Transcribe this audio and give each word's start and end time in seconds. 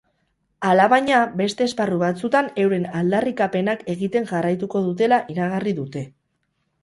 Alabaina, 0.69 1.17
beste 1.41 1.65
esparru 1.69 1.99
batzutan 2.03 2.47
euren 2.63 2.87
aldarrikapenak 3.01 3.85
egiten 3.95 4.27
jarraituko 4.31 4.81
dutela 4.87 5.19
iragarri 5.35 5.75
dute. 5.83 6.03